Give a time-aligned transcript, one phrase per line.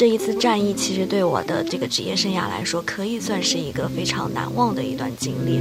[0.00, 5.60] 这一次战役其实对我的这个职业生涯来说，可以算是一个非常难忘的一段经历。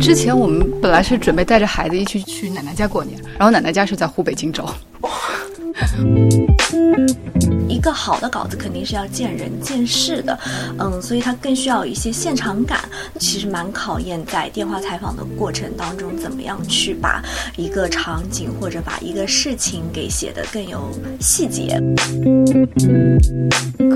[0.00, 4.64] 之前我们本来是准备带着孩子一起去奶奶家过年，然后奶奶家是在湖北荆州。
[7.82, 10.38] 一个好的稿子肯定是要见人见事的，
[10.78, 12.78] 嗯，所以它更需要一些现场感。
[13.18, 17.20] 其实蛮考验在电话采访的过程当中，怎么样去把
[17.56, 21.76] 一个场景或者把一个事情给写得更有细节。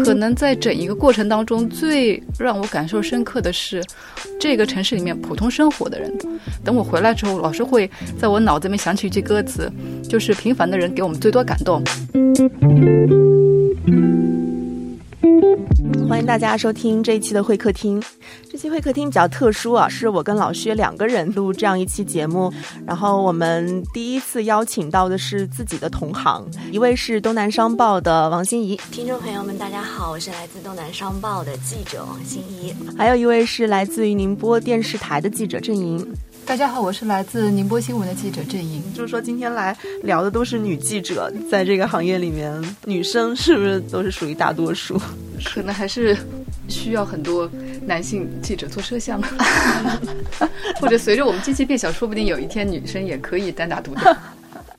[0.05, 3.81] 可能在整一个过程当中，最让我感受深刻的是，
[4.41, 6.13] 这个城市里面普通生活的人。
[6.65, 9.71] 等我回来之后，老是会在我脑子里面想起一句歌词，
[10.09, 11.81] 就是平凡的人给我们最多感动。
[16.09, 18.03] 欢迎大家收听这一期的会客厅。
[18.51, 22.53] 这期会客厅比较特殊啊，是我跟老薛两个人录这样一期节目。
[22.87, 28.77] 然后我们第一次邀请到的是自己的同行，一位是东南商报的王心怡。
[28.91, 32.73] 听众朋友们，大家好，我是来自东南商报的记者王心怡。
[32.97, 36.15] 还有一位是来自于宁波电视台的记者郑莹。
[36.47, 38.81] 大家好，我是来自宁波新闻的记者郑莹。
[38.95, 44.97] 就是说，今天来聊的都是女记者，在这个行业里面，女生是不是都是属于大多数？
[45.45, 46.17] 可能还是
[46.69, 47.51] 需要很多
[47.85, 49.21] 男性记者做摄像，
[50.81, 54.03] 或者随着我们机器变小，说不定有一天女生也可以单打独斗。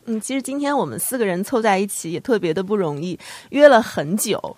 [0.09, 4.55] 嗯，其实今天我们四个人凑在一起也特别的不容易，约了很久，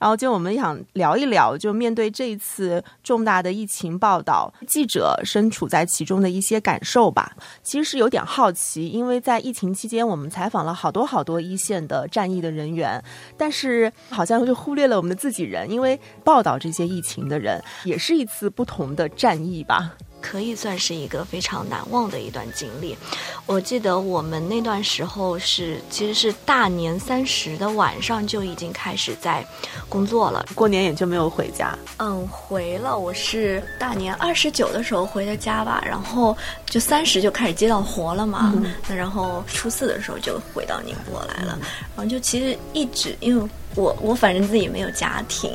[0.00, 7.36] 然后就我们想聊一聊，就面对这一次重大的疫情报道，记者身处在其中的一些感受吧。
[7.62, 13.02] 其实是有点好奇，因为在疫情期间，我们采访了好多好多一线的战役的人员，
[13.36, 19.92] 但是好像就忽略了我们的自己人，因为报道这些疫情的人，也是一次不同的战役吧。
[20.18, 22.96] 可以算是一个非常难忘的一段经历。
[23.44, 29.46] 我记得我们那段时候是，其实是大年三十的晚上就已经开始在
[29.88, 30.44] 工作了。
[30.54, 31.76] 过年也就没有回家。
[31.98, 32.98] 嗯，回了。
[32.98, 38.54] 我是大年二十九的时候回的家吧，然后就三十就开始接到活了嘛。
[38.88, 41.58] 那然后初四的时候就回到宁波来了。
[41.96, 43.48] 然后就其实一直因为。
[43.76, 45.50] 我我反正自己没有家庭，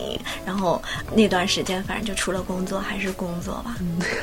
[0.46, 0.82] 然后
[1.14, 3.76] 那段时间反正就除了工作还是工作吧。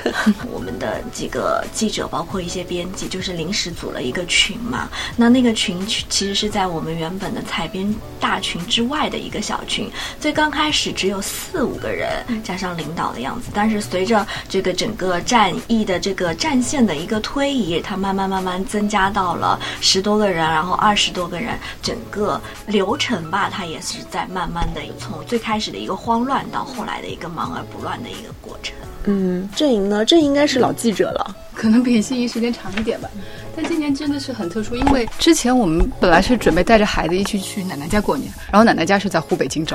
[0.53, 4.89] 我们的几个记者，包括一些编辑，就是临时组了一个群嘛。
[5.17, 9.91] 那那个群其实是在我们原本的采编大群之外的一个小群。
[10.21, 13.49] 最刚开始只有四五个人，加上领导的样子。
[13.53, 23.81] 但是随着这个整个战役的这个战线的一个推移，它慢慢慢慢增加到了十多个人，然后二十多个人，整个流程吧，它也。
[23.89, 28.75] 是在慢慢的从最开始的一个慌乱到后来的一个忙而不乱的一个过程。
[29.05, 30.05] 嗯，阵营呢？
[30.05, 33.09] 这应该是老记者了，可能比心仪时间长一点吧。
[33.57, 39.75] 但今年真的是很特殊，因为之前我们本来是准备带着孩子一起去奶奶家过年，然后奶奶家是在湖北荆州。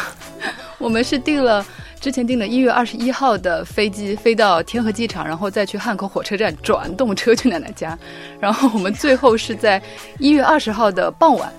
[0.76, 1.64] 我们是订了
[2.00, 7.98] 之前订了一月二十一号的飞机，飞到天河机场，然后再去汉口火车站转动车去奶奶家。
[8.38, 9.80] 然后我们最后是在
[10.18, 11.50] 一月二十号的傍晚。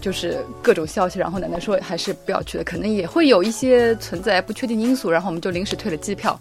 [0.00, 6.38] 就是各种消息，然后奶奶说还是不要去了，可能也会有一些存在不确定因素，然后我们就临时退了机票，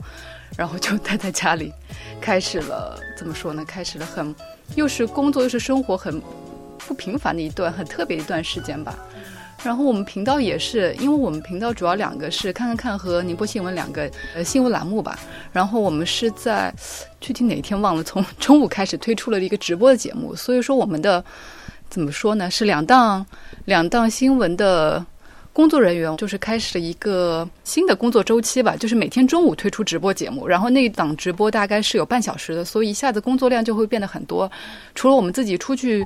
[0.56, 1.74] 然后就待在家里，
[2.22, 3.66] 开始了怎么说呢？
[3.66, 4.34] 开始了很
[4.76, 6.22] 又是工作又是生活很
[6.78, 8.96] 不平凡的一段很特别一段时间吧。
[9.64, 15.18] 然后我们频道也是，因为我们频道主要两个是看看看和宁波新闻两个呃新闻栏目吧。
[15.52, 16.72] 然后我们是在
[17.20, 21.24] 具体哪一天忘了，从中午开始推出了一个直播的节目，所以说我们的。
[21.90, 22.52] 怎么说呢？
[22.52, 23.26] 是两档
[23.66, 25.04] 两档新闻的
[25.54, 28.76] 工作人员，就是开始了一个新的工作周期吧。
[28.76, 34.52] 就是每天中午推出直播节目，然后那一档直播大概是有半小时的，所以一下子工作量就会变得很多。
[34.94, 36.06] 除了我们自己出去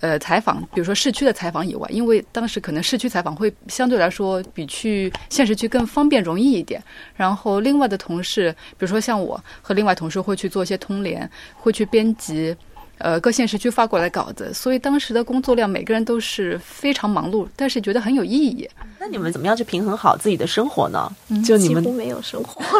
[0.00, 6.82] 呃采访，比如说市区的采访以外，因为当时可能市区采访会相对来说比去现实区更方便容易一点。
[7.14, 12.56] 然后另外的同事，比如说像我和另外同事会去做一些通联，会去编辑。
[13.00, 18.68] 呃，各县市区发过来稿子，所以当时的工作量每个人都是非常忙碌，但是觉得很有意义。
[18.98, 21.10] 那你们怎么样去平衡好自己的生活呢？
[21.44, 22.62] 就你们几乎没有生活。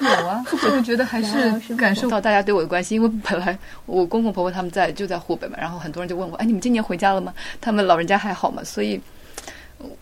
[0.00, 3.56] 有啊，我就觉得还是感受到大家对我的关心，因为本来
[3.86, 7.32] 我公公婆婆他们在就在湖北嘛，然后很多人就问我，哎，你们今年回家了吗？
[7.60, 8.62] 他们老人家还好吗？
[8.64, 9.00] 所以，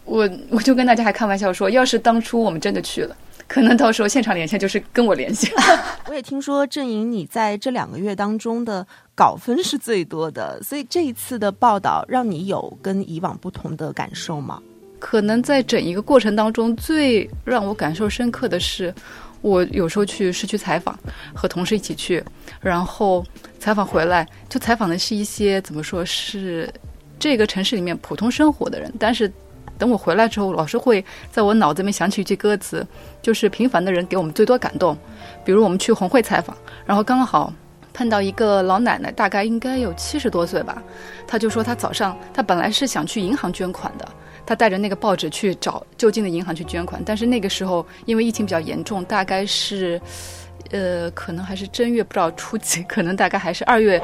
[0.04, 3.16] 我我就跟大家还开玩笑说，要是当初我们真的去了。
[3.46, 5.50] 可能到时候现场连线就是跟我联系。
[6.06, 14.62] 我也听说郑莹，你在这两个月当中的稿分是最多的，所以这一次的报道让你有跟以往不同的感受吗？
[15.00, 18.94] 可能在整一个过程当中，最让我感受深刻的是，
[19.40, 20.96] 我有时候去市区采访，
[21.34, 22.22] 和同事一起去，
[22.60, 23.24] 然后
[23.58, 26.72] 采访回来，就采访的是一些怎么说是
[27.18, 29.28] 这个城市里面普通生活的人，但是。
[29.80, 32.86] 等我回来之后，老是会在我脑子里面想起一句歌词，
[33.22, 34.96] 就是平凡的人给我们最多感动。
[35.42, 36.54] 比如我们去红会采访，
[36.84, 37.50] 然后刚好
[37.94, 40.82] 碰到一个老奶奶，大概应该有七十多岁吧，
[41.26, 44.06] 她就说她早上她本来是想去银行捐款的，
[44.44, 50.00] 她带着那个报纸去找就近的银行去捐款，但是那个时候因为疫情比较严重，大概是，
[50.70, 54.00] 呃，可能还是正月不知道初几，可能大概还是二月，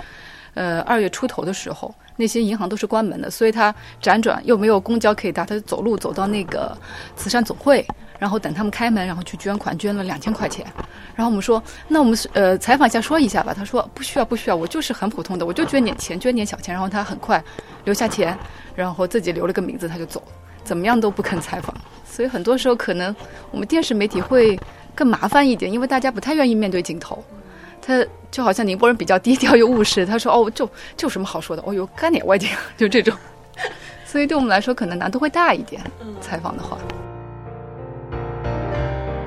[0.55, 1.94] 呃，二月出头的时候。
[2.17, 6.77] 那些银行都是关门的，所以他辗转又没有公交可以搭，他就走路走到那个
[7.15, 7.87] 慈善总会，
[8.19, 10.67] 然后等他们开门，然后去捐款，捐了两千块钱。
[11.15, 13.55] 然后我们说，那我们呃采访一下说一下吧。
[13.55, 16.73] 他说不需要不需要，我就是很普通的，我就捐点钱，捐点小钱。
[16.75, 17.43] 然后他很快
[17.85, 18.37] 留下钱，
[18.75, 20.23] 然后自己留了个名字，他就走，
[20.65, 21.75] 怎么样都不肯采访。
[22.05, 23.15] 所以很多时候可能
[23.51, 24.59] 我们电视媒体会
[24.95, 27.23] 更麻烦一点，因为大家不太愿意面对镜头。
[27.87, 30.67] 他就好像宁波人比较低调又务实，他说：“哦，就
[30.97, 31.62] 就有什么好说的？
[31.65, 33.17] 哦哟，干点外景， 就这种。”
[34.05, 35.81] 所以对我们来说，可能难度会大一点。
[36.21, 36.77] 采访的话，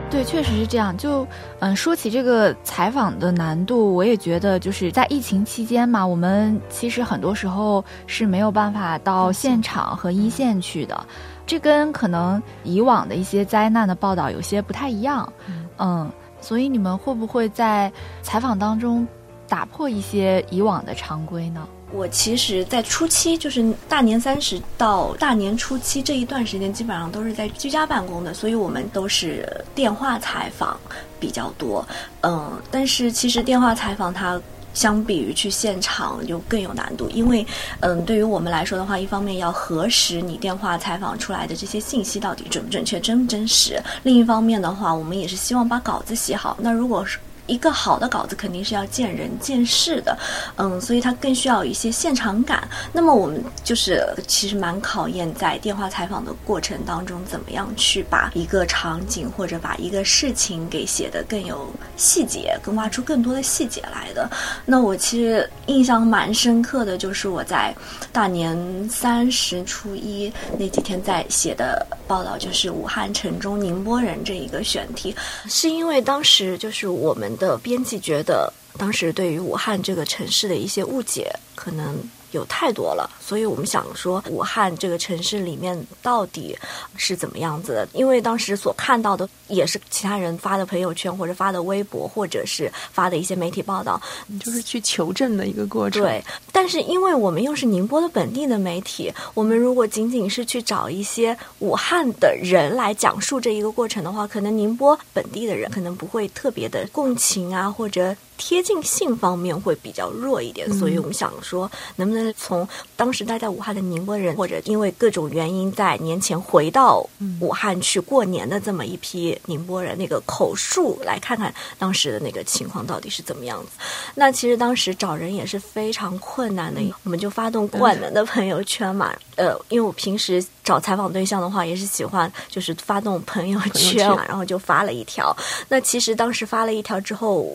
[0.10, 0.96] 对，确实是这样。
[0.98, 1.26] 就
[1.60, 11.06] 嗯，说起这个采访的难度，我也觉得就是在疫情期间嘛，我们其实很多时候是没有办法到现场和一线去的。
[11.46, 15.32] 这跟可能以往的一些灾难的报道有些不太一样。
[15.78, 16.12] 嗯。
[16.42, 17.92] 所以你们会不会在
[18.22, 19.08] 采访当中
[19.48, 21.68] 打破一些以往的常规呢？
[21.92, 30.80] 我其实，在初期，就是大年三十到大年初七这一段时间，基本上都是在居家办公的，所以我们都是电话采访
[31.20, 31.88] 比较多。
[32.22, 34.40] 嗯，但是其实电话采访它。
[34.74, 37.46] 相比于去现场就更有难度，因为，
[37.80, 46.56] 嗯，对于我们来说的话，一方面要核实你电话采访出来的这些信息到底准不准确、真不真实；另一方面的话，我们也是希望把稿子写好。
[46.60, 47.18] 那如果是
[47.50, 50.16] 一个好的稿子肯定是要见人见事的，
[50.58, 52.68] 嗯，所以它更需要一些现场感。
[52.94, 61.68] 那么我们就是其实蛮考验在电话采访的过程当中，怎么样去把一个场景或者把一个事情给写得更有
[61.98, 64.30] 细节，更挖出更多的细节来的。
[64.64, 67.76] 那我其实印象蛮深刻的就是我在
[68.12, 68.56] 大年
[68.88, 75.16] 三十初一那几天在写的报道，就是武汉城中宁波人这一个选题，
[75.48, 77.36] 是因为当时就是我们。
[77.40, 81.98] 的编辑觉得，当时对于武汉这个城市的一些误解，可能。
[82.32, 86.58] 有太多了，所以我们想说，武汉这个城市里面到底
[86.96, 87.88] 是怎么样子的？
[87.94, 94.02] 因为当时所看到的也是其他人发的朋友圈，或者发的微博，或者是发的一些媒体报道，
[94.40, 96.02] 就是去求证的一个过程。
[96.02, 108.16] 对，但是因为我们又是宁波的本地的媒体，我们如果仅仅是去找一些武汉的人来讲述这一个过程的话，可能宁波本地的人可能不会特别的共情啊，或者。
[108.40, 117.06] 贴近性方面会比较弱一点，所以我们想说，能不能从当时待在武汉的宁波人，或者因为各种原因在年前回到
[117.42, 123.72] 武汉去过年的这么一批宁波人，那个口述来看看当时的那个情况到底是怎么样子？
[124.16, 129.14] 那其实当时找人也是非常困难的，我们就发动万能的朋友圈嘛。
[129.36, 135.36] 呃，因为我平时找采访对象的话，也是喜欢就是发动朋友圈，然后就发了一条。
[135.68, 137.54] 那其实当时发了一条之后。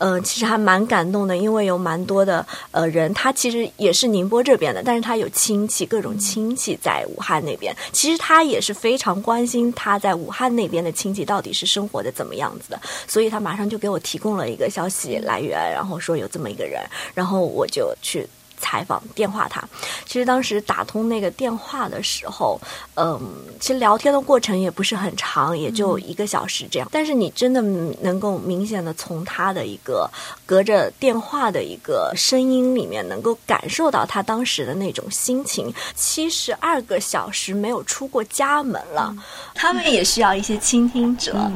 [0.00, 7.76] 嗯，其实还蛮感动的，因为有蛮多的呃人，他其实也是宁波这边的，但是他有亲戚，各种亲戚在武汉那边。
[7.92, 16.80] 其实他也是非常关心他在武汉那边的亲戚到底是生活的怎么样子的，所以他马上就给我提供了一个消息来源，然后说有这么一个人，
[17.14, 18.26] 然后我就去。
[18.60, 19.60] 采访电话他，
[20.06, 22.60] 其实当时打通那个电话的时候，
[22.94, 23.18] 嗯，
[23.58, 26.88] 其实聊天的过程也不是很长，也就一个小时这样。
[26.92, 27.60] 但是你真的
[28.00, 30.08] 能够明显的从他的一个
[30.46, 35.72] 隔着电话的一个声音里面，能够感受到他当时的那种心情。
[35.94, 39.14] 七十二个小时没有出过家门了，
[39.54, 41.50] 他们也需要一些倾听者。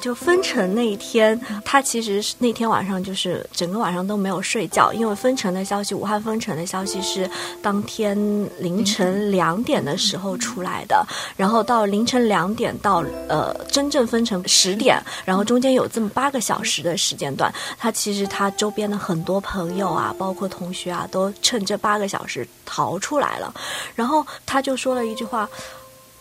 [0.00, 7.28] 就封城那一天，他其实是那天晚上就是整个晚上都没有睡觉，因为封城的消息，武汉封城的消息是
[7.60, 8.16] 当天
[8.60, 11.04] 凌晨两点的时候出来的，
[11.36, 23.52] 然后到凌晨两点到呃真正封城十点，然后中间有这么八个小时的时间段，他其实他周边的很多朋友啊，包括同学啊，都趁这八个小时逃出来了，
[23.96, 25.50] 然后他就说了一句话，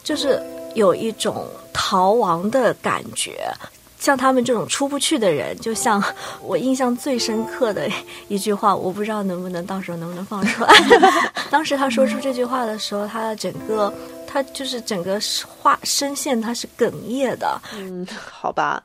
[0.04, 0.42] 就是。
[0.76, 3.52] 有一种逃亡的感觉，
[4.00, 6.02] 像他们这种出不去的人，就像
[6.42, 7.90] 我印象最深刻的
[8.28, 10.74] 一句话，我不知道能不能到时候能不能放出来。
[11.52, 13.94] 当时他说出这句话的时候，他的整个
[14.28, 17.62] 他就是整个话声线他是哽咽的。
[17.76, 18.82] 嗯，好吧，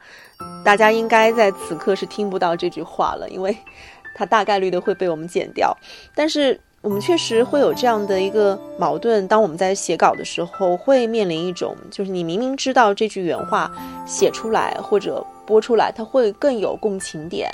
[0.65, 3.57] 大家应该在此刻是听不到这句话了，因为
[4.17, 5.77] 它大概率的会被我们剪掉。
[6.15, 13.73] 但是我们确实会有这样的一个矛盾，当我们在写稿的时候，会面临一种，就是你明明知道这句原话
[14.07, 17.51] 写出来或者播出来，它会更有共情点，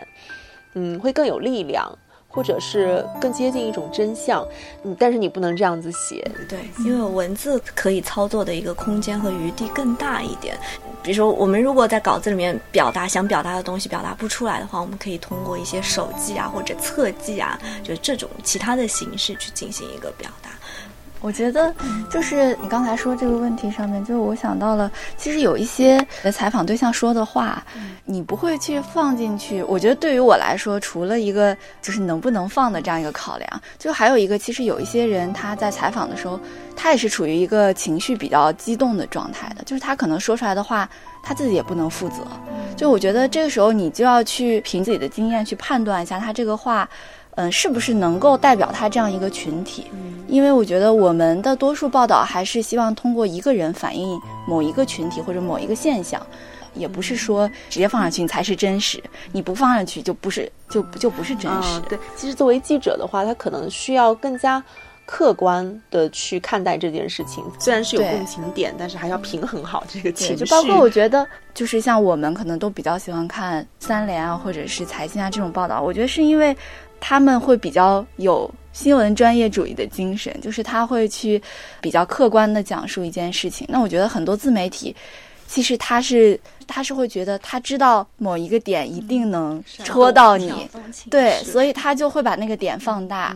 [0.75, 1.97] 嗯，会更有力量。
[2.33, 4.47] 或者是更接近一种真相，
[4.85, 10.57] 嗯，但是你不能这样子写，对，因为文字可以操作的一个空间和余地更大一点。
[11.03, 20.51] 比如说，我们如果在稿子里面表达想表达的东西表达不出来的话，我们可以通过一些手记啊或者侧记啊，就这种其他的形式去进行一个表达。
[21.21, 21.73] 我觉得，
[22.11, 27.63] 就是你刚才说这个问题上面，就是我想到了，其实有一些采访对象说的话，
[28.07, 29.63] 你不会去放进去。
[29.65, 36.41] 我觉得对于我来说，除了一个就是能不能放的这样一个考量，就还有一个，其实有一些人他在采访的时候，
[36.75, 40.89] 他也是处于一个情绪比较激动的状态的，就是他可能说出来的话，
[41.23, 42.27] 他自己也不能负责。
[42.77, 46.89] 就我觉得这个时候，你就要去凭自己的经验去判断一下他这个话。
[47.37, 49.87] 嗯，是不是能够代表他这样一个群体？
[50.29, 56.25] 因为我觉得我们的多数报道还是希望通过一个人反映某一个群体或者某一个现象，
[56.75, 61.81] 也不是说直接放上去才是真实，你不放上去就不是就就不是真实。
[61.89, 64.63] 对，其实作为记者的话，他可能需要更加
[65.13, 67.43] 客观的去看待这件事情。
[67.59, 70.37] 虽然是有共情点，但是还要平衡好这个情绪。
[70.37, 76.57] 就包括我觉得，就是像我们可能都比较喜欢看三联啊，或者是财经啊这种报道，我觉得是因为。
[77.03, 81.43] 他们会比较有新闻专业主义的精神，就是他会去
[81.81, 83.67] 比较客观的讲述一件事情。
[83.71, 84.95] 那我觉得很多自媒体，
[85.47, 90.69] 其实他是他是会觉得他知道某一个点一定能戳到你，
[91.09, 93.35] 对，所以他就会把那个点放大。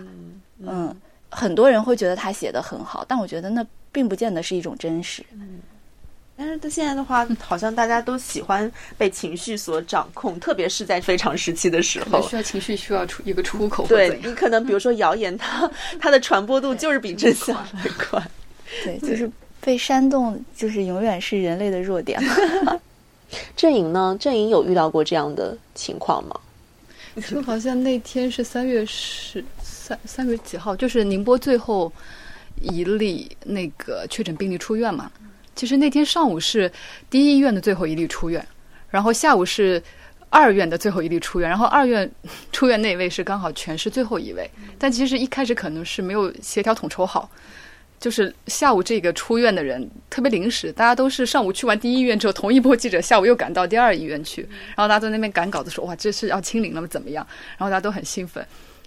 [0.60, 0.94] 嗯，
[1.34, 5.24] 很多人会觉得他写的很好，但我觉得那并不见得是一种真实。
[6.36, 13.86] 但是他现在的话，好像大家都喜欢被情绪所掌控，特别是在非常时期的时候，需要情绪需要出一个出口。
[13.86, 18.20] 对你可能比如说谣言，它它的传播度就是比真相还快。
[18.82, 22.20] 对， 就是被煽动，就是永远是人类的弱点。
[23.56, 24.16] 阵营呢？
[24.18, 26.34] 阵营有遇到过这样的情况吗？
[27.28, 31.92] 就 好像那天是三月十三三月几号，就是宁波最后
[32.60, 35.10] 一例那个确诊病例出院嘛。
[35.54, 36.70] 其实那天上午是
[37.08, 38.44] 第一医院的最后一例出院，
[38.90, 39.80] 然后下午是
[40.28, 42.10] 二院的最后一例出院，然后二院
[42.50, 44.50] 出院那位是刚好全市最后一位。
[44.78, 47.30] 但其实一开始可能是没有协调统筹好，
[48.04, 54.42] 就是下午这个出院的人特别临时，大家都是上午去完第一医院之后，同一波记者下午又赶到第二医院去，
[54.76, 56.86] 然后大家在那边赶稿子说哇这是要清零了吗？
[56.86, 57.26] 怎么样？
[57.56, 58.46] 然后大家都很兴奋，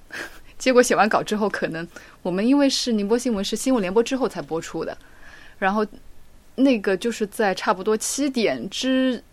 [0.59, 1.87] 结果写完稿之后，可能
[2.21, 4.95] 我们因为是宁波新闻是新闻联播之后才播出的，
[5.57, 5.83] 然后。
[6.59, 9.23] 那个就是在差不多七点之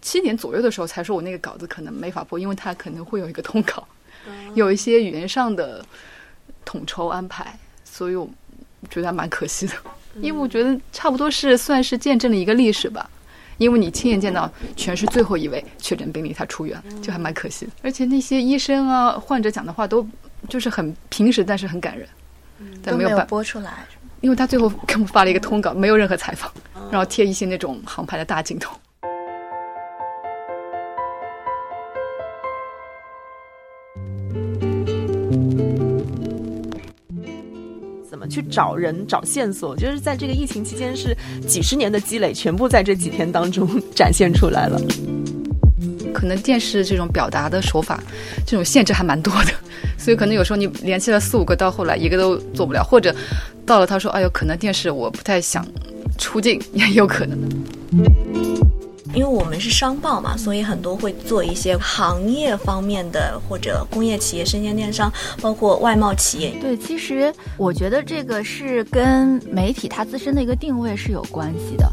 [0.00, 3.86] 七点左右的时候才说，我那个稿子可能没法播，因为它可能会有一个通稿，
[4.54, 5.84] 有一些语言上的
[6.64, 8.26] 统筹安排，所以我
[8.94, 9.74] 觉得还蛮可惜的。
[10.20, 13.10] 因为我觉得差不多是算是见证了一个历史吧，
[13.58, 17.72] 因为你亲眼见到全是最后一位确诊病例他出院，就还蛮可惜的。
[17.82, 20.06] 而且那些医生啊、患者讲的话都
[20.48, 22.08] 就是很平实，但是很感人，
[22.80, 23.84] 但没有播出来。
[24.20, 26.50] 因为他最后给我们发了一个通稿，没有任何采访，
[26.90, 28.74] 然后贴一些那种航拍的大镜头。
[38.34, 39.76] 去找人、找线索？
[39.76, 44.80] 就是在这个疫情期间，是几十年的积累，全部在这几天当中展现出来了。
[46.12, 48.02] 可能电视这种表达的手法，
[48.44, 49.52] 这种限制还蛮多的，
[49.96, 53.14] 所以可能有时候你联系了四五个，到后来一个都做不了，或者
[53.64, 55.64] 到了他说：“哎呦，可能电视我不太想
[56.18, 57.38] 出镜，也有可能。”
[59.34, 66.56] 我们是商报嘛，所以很多会做一些行业方面的或者工业企业、生鲜电商，包括外贸企业。
[66.60, 71.92] 对，其实我觉得这个是跟媒体它自身的一个定位是有关系的。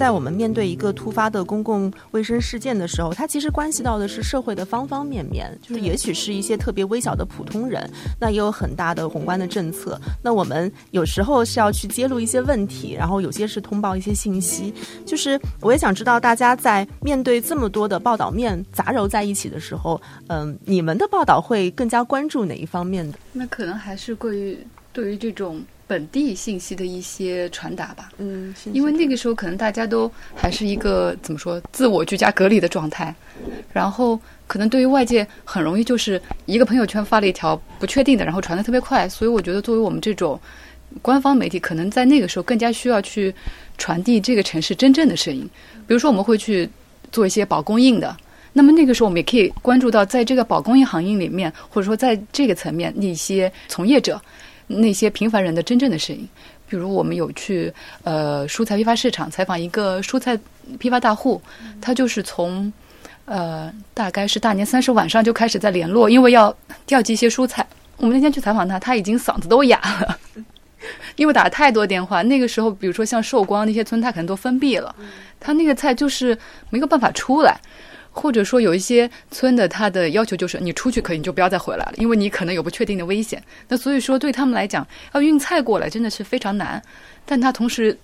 [0.00, 7.86] 在我们面对一个突发的公共卫生事件的时候，它其实关系到的是社会的方方面面，就是也许是一些特别微小的普通人，
[8.18, 10.00] 那也有很大的宏观的政策。
[10.22, 14.72] 那我们有时候是要去揭露一些问题，然后有些是通报一些信息。
[15.04, 23.18] 就是我也想知道，大家在面对这么多的报道面杂糅在一起的时候，嗯，你们的报道会更加关注哪一方面的？
[23.34, 24.58] 那可能还是关于
[24.94, 25.62] 对于这种。
[25.90, 33.12] 本地信息的一些传达吧，嗯，因为那个时候可能大家都还是一个怎么说自我居家隔离的状态，
[33.72, 34.16] 然后
[34.46, 40.40] 可能对于外界很容易就是一个朋友圈发了一条不确定的，然后传的特别快，所以我觉得作为我们这种
[41.02, 43.34] 官方媒体，可能在那个时候更加需要去
[43.76, 45.42] 传递这个城市真正的声音。
[45.88, 46.70] 比如说我们会去
[47.10, 48.16] 做一些保供应的，
[48.52, 54.20] 那么那个时候，我们也可以关注到，在这个保供应行业里面，或者说在这个层面，那些从业者、
[54.78, 56.28] 那些平凡人的真正的声音。
[56.68, 57.72] 比如，我们有去
[58.04, 60.38] 呃蔬菜批发市场采访一个蔬菜
[60.78, 61.42] 批发大户，
[61.80, 62.72] 他就是从
[63.24, 67.66] 呃大概是大年三十晚上就开始在联络，因为要调集一些蔬菜。
[67.96, 70.18] 我们那天去采访他，他已经嗓子都哑了，
[71.16, 72.22] 因为打了太多电话。
[72.22, 74.94] 那个时候，比如说像寿光那些村，他可能都封闭了，
[75.40, 76.38] 他那个菜就是
[76.70, 77.60] 没有办法出来。
[78.12, 83.42] 或者说有一些村的，他的要求就是你出去可以，你就不要再回来了，因为你可能有不确定的危险。
[83.68, 86.82] 那所以说对他们来讲，要运菜过来真的是非常难。
[87.24, 87.96] 但他同时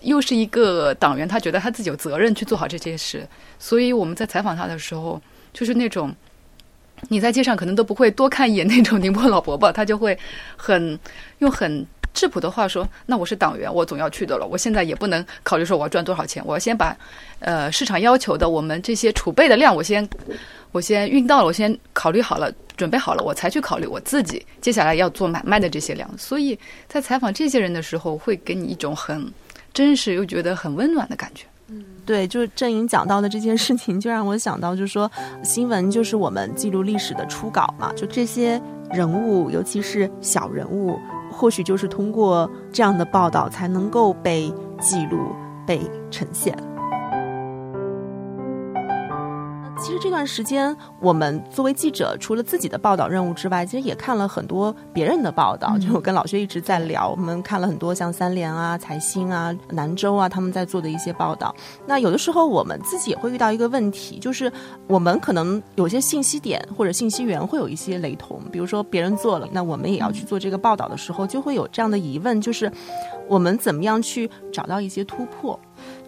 [0.00, 3.26] 又是一个党员，他觉得他自己有责任去做好这件事。
[3.58, 5.20] 所以我们在采访他的时候，
[5.52, 6.14] 就是那种
[7.08, 10.18] 你在街上可能都不会多看一眼那种宁波老伯伯，他就会
[10.56, 10.98] 很
[11.38, 11.86] 用很。
[12.12, 14.46] 质朴的话说，那我是党员，我总要去的了。
[14.46, 16.96] 我现在也不能考虑说我要赚多少钱，我要先把，
[17.38, 20.06] 呃，市场要求的我们这些储备的量，我先，
[20.72, 26.10] 我先运到了，我先考虑好了，准备好了，我才去考虑我自己接下来要做买卖的这些量。
[26.18, 29.32] 所以在采访这些人的时候，会给你一种很
[29.72, 31.46] 真实又觉得很温暖的感觉。
[31.68, 35.08] 嗯，对，就是郑颖讲到的这件事情，就让我想到，就是说
[35.44, 38.60] 新闻就是我们记录历史的初稿嘛，就这些
[38.92, 40.98] 人物，尤其是小人物。
[41.30, 45.18] 或许就是通过这样的报道，才能够被记录、
[45.66, 46.56] 被呈现。
[49.80, 55.78] 其实这段时间，我们作为记者，除了自己的报道任务之外，其实也看了很多别人的报道。
[55.78, 61.54] 就我跟老薛一直在聊，我们看了很多像三联啊、财新啊、南州啊他们在做的一些报道。
[61.86, 64.52] 那有的时候我们自己也会遇到一个问题，就是
[64.86, 68.38] 我们可能有些信息点或者信息源会有一些雷同。
[68.52, 72.70] 比如说别人做了，那我们也要去做这个报道的时候，就会有这样的疑问，就是
[73.26, 75.58] 我们怎么样去找到一些突破？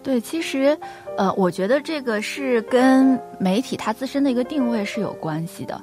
[0.03, 0.77] 对，其实，
[1.17, 5.79] 呃，我觉得这个是跟媒体它自身的一个定位是有关系的，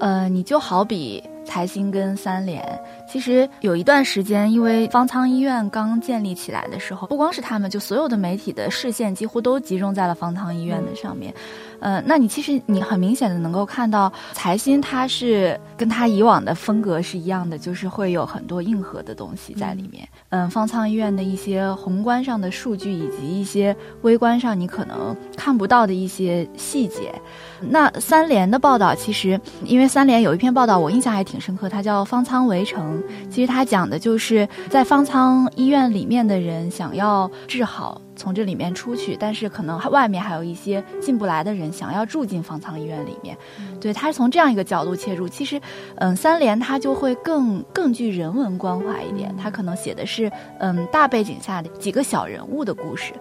[0.00, 1.22] 呃，你就好比。
[1.46, 2.60] 财新跟三联，
[3.08, 11.32] 其实有一段时间，因为方舱医院刚建立起来的时候，不光是他们，就所有的媒体的视线几乎都集中在了方舱医院的上面。
[11.78, 20.08] 呃，那你其实你很明显的能够看到，财新它是跟它以往的风格是一样的，就是会有很多硬核的东西在里面。
[20.30, 27.14] 嗯，方舱医院的一些宏观上的数据，以及一些微观上你可能看不到的一些细节。
[27.60, 32.95] 那三联的报道，其实因为三联有一篇报道，我印象还挺深刻，它叫《方舱围城》。
[33.30, 43.36] 其实它讲的就是在方舱医院里面的人想要治好，从这里面出去，但是可能外面还有一些进不来的人想要住进方舱医院里面。
[43.80, 45.28] 对，它是从这样一个角度切入。
[45.28, 45.60] 其实，
[45.96, 53.12] 嗯，三联它就会更更具人文关怀一点，它可能写的是嗯大背景下的几个小人物的故事。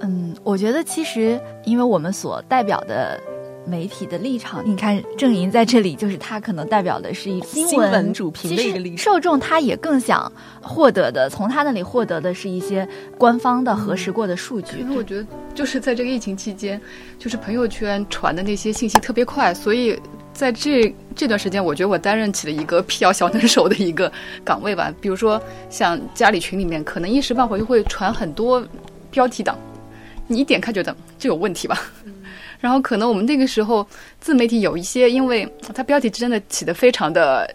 [0.00, 3.20] 嗯，我觉得其实因为我们所代表的。
[3.66, 8.98] 媒体的立场，你看郑莹在这里，就是他可能代表的是一新闻主评的一个立场。
[8.98, 10.30] 受众他也更想
[10.62, 14.78] 获得的，从他那里获得的是一些官方的核实过的数据。
[14.78, 16.80] 因为我觉得，就是在这个疫情期间，
[17.18, 19.98] 就是朋友圈传的那些信息特别快，所以
[20.32, 24.10] 在这这段时间，我觉得我担任起了一个辟谣小能手的一个
[24.44, 24.94] 岗位吧。
[25.00, 28.64] 比如说，像家里群里面，可能一时半会就会传很多
[29.10, 29.58] 标题党，
[30.28, 31.80] 你一点开觉得这有问题吧。
[32.60, 33.86] 然后可能我们那个时候
[34.20, 37.52] 自媒体有一些，因为它标题真的起得非常的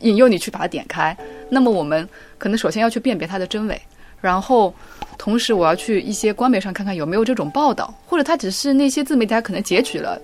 [0.00, 1.16] 引诱你去把它点开。
[1.48, 2.08] 那么我们
[2.38, 3.80] 可能首先要去辨别它的真伪，
[4.20, 4.74] 然后
[5.18, 10.20] 同时我要去一些官媒上看看有没有这种报道，或者它只是那些自媒体它可能截取了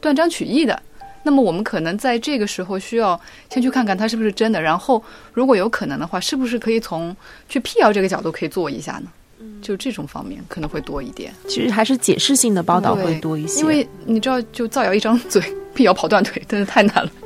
[0.00, 0.80] 断章取义的。
[1.26, 7.16] 那么我们可能在这个时候需要先去看看它是不是真的，然后如果有可能的话，是不是可以从
[7.48, 9.06] 去辟谣这个角度可以做一下呢？
[9.60, 15.42] 就这种方面可能会多一点，其实还是解释性的报道会多一些，因为你知道，就造谣一张嘴，
[15.74, 17.10] 辟谣跑断腿，真的太难了。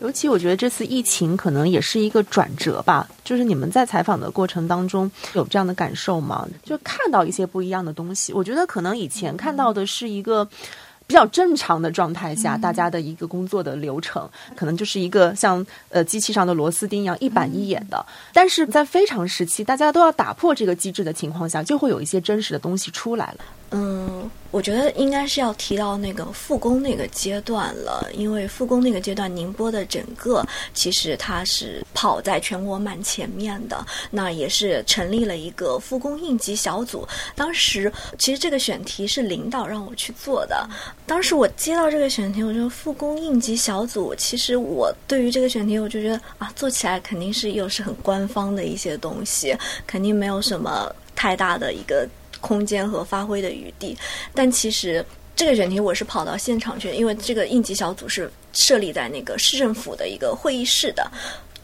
[0.00, 6.46] 尤其我觉得这次疫情可能也是一个转折吧，就是你们在采访的过程当中有这样的感受吗？
[6.62, 8.32] 就看到一些不一样的东西。
[8.32, 10.48] 我觉得可能以前看到的是一个。
[11.06, 18.04] 比较正常的状态下，大家的一个工作的流程，可能就是一个像呃机器上的螺丝钉一样一板一眼的。
[18.32, 23.38] 但是在非常时期，大家都要打破这个机制的情况下，就会有一些真实的东西出来了。
[23.76, 24.30] 嗯。
[24.52, 37.06] 我觉得应该是要提到那个复工那个阶段了，因为复工那个阶段，宁波的整个其实它是跑在全国蛮前面的，那也是成立了一个复工应急小组。
[37.34, 40.66] 当时其实这个选题是领导让我去做的，
[41.04, 49.54] 当时我接到这个选题，我觉得复工应急小组，其实我对于这个选题，我就觉得啊，做起来肯定是又是很官方的一些东西，
[49.86, 52.08] 肯定没有什么太大的一个。
[52.46, 53.96] 空间和发挥的余地，
[54.32, 55.04] 但其实
[55.34, 61.10] 这个选题我是跑到现场去，因为这个应急小组是设立在那个市政府的一个会议室的，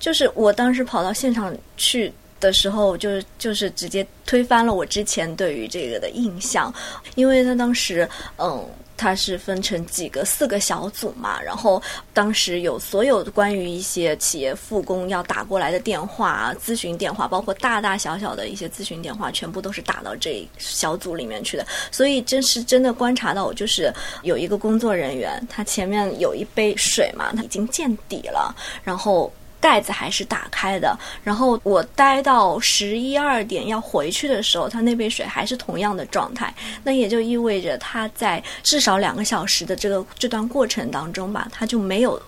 [0.01, 6.75] 就是我当时跑到现场去的时候，就是就是直接推翻了我之前对于这个的印象，
[7.15, 8.69] 因为他当时嗯。
[9.03, 11.83] 它是分成几个四个小组嘛，然后
[12.15, 21.67] 当时有所有关于一些企业复工要打过来的电话、咨询电话，包括大大小小的一些咨询电话，全部都是打到这小组里面去的。
[21.91, 29.33] 所以真是真的观察到，我就是有一个工作人员，他前面有一杯水嘛，他已经见底了，然后。
[29.63, 42.21] 盖子还是打开的，然后我待到十一二点要回去的时候，他那杯水还是同样的状态，那也就意味着他在至少两个小时的这个这段过程当中吧，他就没有。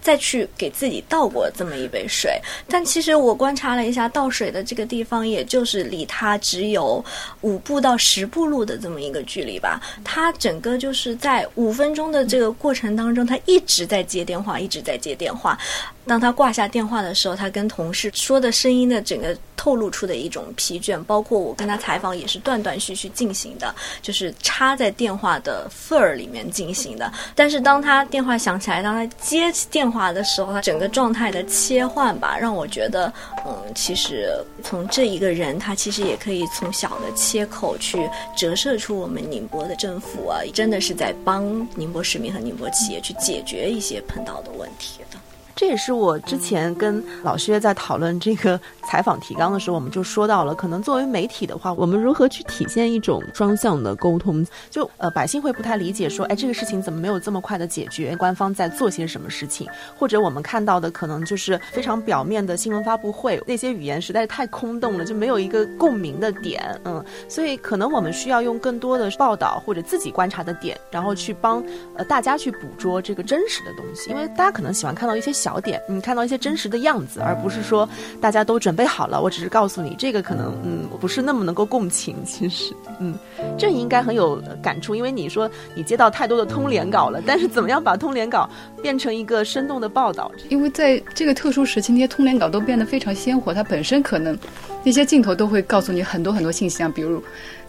[0.00, 7.04] 再去给自己倒过这么一杯水，但其实我观察了一下倒水的这个地方，也就是离他只有
[7.42, 9.80] 五步到十步路的这么一个距离吧。
[10.02, 15.58] 他整个就是在五分钟的这个过程当中，他一直在接电话，一直在接电话。
[16.06, 27.12] 当他挂下电话的时候，他跟同事说的声音的整个透露出的一种疲倦，包括我跟他采访也是断断续续进行的，就是插在电话的缝儿里面进行的。
[27.34, 33.12] 但是当他电话响起来，当他接电话的时候，他整个状态的切换吧，让我觉得，
[33.46, 34.32] 嗯，其实
[34.64, 41.44] 从这一个人，他其实也可以从小的切口去折射出我们宁波的政府啊，真的是在帮
[41.74, 45.18] 宁波市民和宁波企业去解决一些碰到的问题的。
[45.60, 54.42] 这也是我之前跟老薛在讨论这个采访提纲的时候，我们就说到了，可能作为媒体的话，我们如何去体现一种双向的沟通？
[54.70, 58.16] 就呃，百姓会不太理解，说，哎，这个事情怎么没有这么快的解决？
[58.16, 59.68] 官方在做些什么事情？
[59.98, 66.80] 或者我们看到的可能就是非常表面的新闻发布会，那些语言实在是太空洞了，就没有一个共鸣的点。
[66.86, 71.62] 嗯，所以可能我们需要用更多的报道或者自己观察的点，然后去帮
[71.98, 75.49] 呃大家去捕捉这个真实的东西，因为大家可能喜欢看到一些小。
[75.50, 77.88] 小点，你看到一些真实的样子，而不是说
[78.20, 79.20] 大家都准备好了。
[79.20, 82.14] 我只是告诉你，这个可能嗯不是那么能够共情。
[82.24, 83.18] 其实，嗯，
[83.58, 88.48] 这应该很有感触，因为你说你接到太多的通联稿了，但是怎么样把通联稿
[88.80, 90.30] 变成一个生动的报道？
[90.50, 94.38] 因为在这个特殊时期，那些通联稿都变得非常鲜活，它本身可能
[94.84, 97.20] 那些镜头都会告诉你很多很多信息啊，比如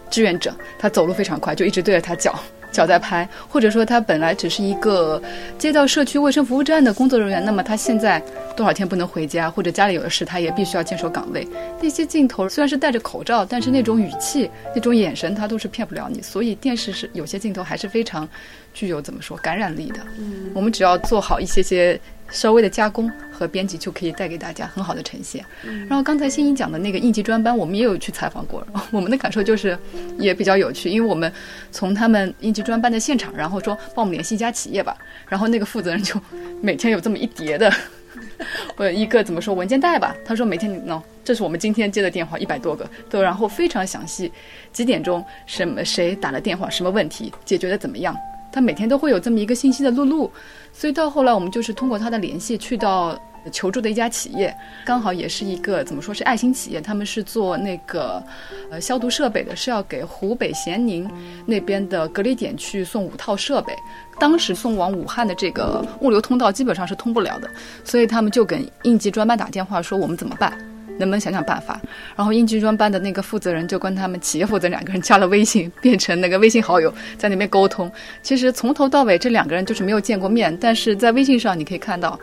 [0.08, 2.32] 志愿者他走路非常快，就一直对着他叫。
[2.72, 5.22] 脚在拍，或者说他本来只是一个
[5.58, 8.20] 街道社区卫生服务站的工作人员，那么他现在
[8.56, 11.46] 多少天不能回家，或者家里有的事，他也必须要坚守岗位。
[11.80, 16.20] 那些镜头虽然是戴着口罩，但是那种语气、那种眼神，他都是骗不了你。
[16.22, 18.28] 所以电视是有些镜头还是非常
[18.72, 20.00] 具有怎么说感染力的。
[20.18, 22.00] 嗯，我们只要做好一些些。
[22.32, 25.44] 稍微的加工和编辑就可以带给大家很好的呈现。
[25.88, 29.78] 然后刚才欣欣讲的那个应急专班，我们也有去采访过， 我们的感受就是
[30.18, 31.30] 也比较有趣，因为我们
[31.70, 34.96] 从他们应急专班的现场，然后说帮我们联系一家企业吧，
[35.28, 36.18] 然后那个负责人就
[36.60, 37.72] 每天有这么一叠的，
[38.76, 44.32] 呃一个怎么说文件袋吧，他说每天喏，这是我们今天接的电话一百多个，都然后非常详细，
[44.72, 48.16] 几点钟什么谁打了电话，什么问题解决的怎么样。
[48.52, 50.30] 他每天都会有这么一个信息的录入，
[50.72, 53.18] 所以到后来我们就是通过他的联系去到
[53.50, 58.22] 求助的一家企业，刚好也是一个怎么说是爱心企业，他们是做那个
[58.70, 61.10] 呃消毒设备的，是要给湖北咸宁
[61.44, 63.74] 那边的隔离点去送五套设备，
[64.20, 67.50] 当时送往武汉的这个物流通道基本上是通不了的，
[67.82, 70.71] 所以他们就给应急专班打电话说我们怎么办。
[71.02, 71.80] 能不能想想办法？
[72.16, 77.90] 然后应急专班的那个负责人就跟他们企业负责两个人加了微信，变成那个微信好友，在那边沟通。
[78.22, 82.18] 其实从头到尾这两个人就是没有见过面，但是在微信上你可以看到，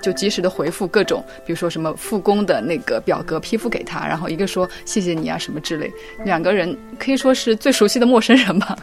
[0.00, 5.90] 就及时的回复各种，比如说什么复工的那个表格批复给他，然后一个说谢谢你啊什么之类。
[6.24, 8.76] 两个人可以说是最熟悉的陌生人吧。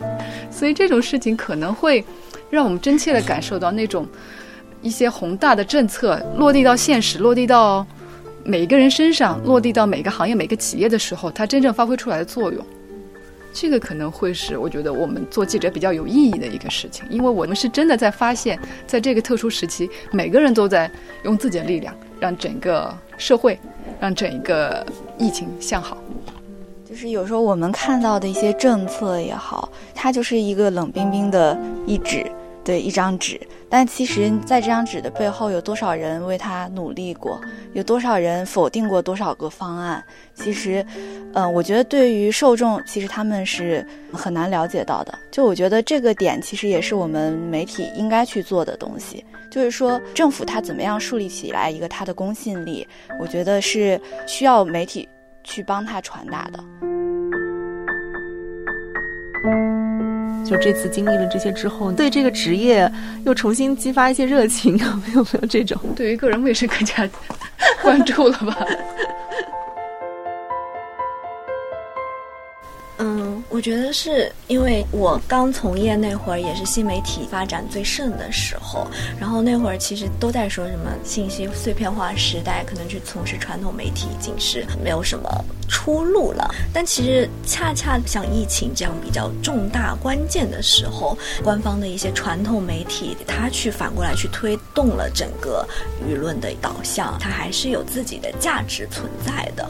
[0.50, 2.04] 所以这种事情可能会
[2.50, 4.06] 让我们真切的感受到那种
[4.80, 7.86] 一些宏大的政策落地到现实，落地到。
[8.44, 12.64] 每一个人身上落地到每个行业、每个企业的时候，它真正发挥出来的作用，
[13.52, 20.90] 这个可能会是我觉得我们做记者比较有意义的一个事情，因为我们是真的在发现，在这个特殊时期，每个人都在
[21.22, 23.58] 用自己的力量，让整个社会，
[24.00, 24.84] 让整个
[25.18, 25.96] 疫情向好。
[26.88, 32.26] 就是有时候我们看到的一些政策也好，它就是一个冷冰冰的一纸。
[32.64, 37.40] 对一张纸，但其实在这张纸的背后，有多少人为他努力过？
[37.72, 40.02] 有多少人否定过多少个方案？
[40.34, 40.84] 其实，
[41.34, 45.12] 嗯，我觉得对于受众，其实他们是很难了解到的。
[45.30, 49.24] 就我觉得这个点，其实也是我们媒体应该去做的东西。
[49.50, 52.86] 就是说，政府它怎么样树立起来一个它的公信力？
[53.20, 55.08] 我觉得是需要媒体
[55.44, 56.62] 去帮他传达的。
[60.44, 62.90] 就这次经历了这些之后，对这个职业
[63.24, 65.78] 又重新激发一些热情，有 没有没有这种？
[65.96, 67.08] 对于个人卫生更加
[67.82, 68.66] 关注了吧？
[72.98, 78.86] 嗯，我觉得是因为我刚从业那会儿，也是新媒体发展最盛的时候。
[79.18, 85.28] 然后那会儿其实都在说什么信息碎片化时代，可能去从事传统媒体已经是没有什么
[85.68, 86.48] 出路了。
[86.72, 95.66] 但其实恰恰像疫情这样比较重大关键的时候，官方的一些传统媒体，它去反过来去推动了整个
[96.06, 99.68] 舆论的导向，它还是有自己的价值存在的。